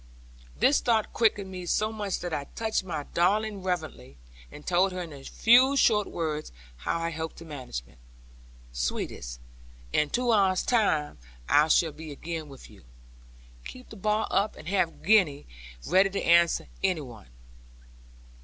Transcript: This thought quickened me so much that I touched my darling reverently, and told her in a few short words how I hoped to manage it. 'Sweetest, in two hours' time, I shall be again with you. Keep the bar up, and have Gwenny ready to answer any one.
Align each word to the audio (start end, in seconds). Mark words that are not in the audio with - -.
This 0.57 0.79
thought 0.79 1.13
quickened 1.13 1.51
me 1.51 1.67
so 1.67 1.91
much 1.91 2.21
that 2.21 2.33
I 2.33 2.45
touched 2.55 2.83
my 2.83 3.03
darling 3.13 3.61
reverently, 3.61 4.17
and 4.51 4.65
told 4.65 4.91
her 4.93 5.01
in 5.03 5.13
a 5.13 5.23
few 5.23 5.77
short 5.77 6.07
words 6.09 6.51
how 6.77 6.97
I 6.99 7.11
hoped 7.11 7.35
to 7.37 7.45
manage 7.45 7.83
it. 7.85 7.99
'Sweetest, 8.73 9.39
in 9.93 10.09
two 10.09 10.31
hours' 10.31 10.63
time, 10.63 11.19
I 11.47 11.67
shall 11.67 11.91
be 11.91 12.11
again 12.11 12.49
with 12.49 12.67
you. 12.67 12.83
Keep 13.63 13.89
the 13.89 13.95
bar 13.95 14.25
up, 14.31 14.55
and 14.55 14.67
have 14.69 15.03
Gwenny 15.03 15.45
ready 15.85 16.09
to 16.09 16.23
answer 16.25 16.67
any 16.83 17.01
one. 17.01 17.27